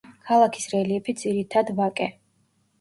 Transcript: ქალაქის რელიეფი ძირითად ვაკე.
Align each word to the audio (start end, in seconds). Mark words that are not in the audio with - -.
ქალაქის 0.29 0.65
რელიეფი 0.71 1.15
ძირითად 1.25 1.71
ვაკე. 1.83 2.11